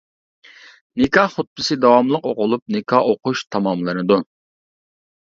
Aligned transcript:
نىكاھ 1.01 1.35
خۇتبىسى 1.35 1.79
داۋاملىق 1.85 2.27
ئوقۇلۇپ، 2.33 2.65
نىكاھ 2.79 3.13
ئۇقۇش 3.13 3.47
تاماملىنىدۇ. 3.53 4.23